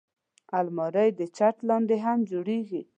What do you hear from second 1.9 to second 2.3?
هم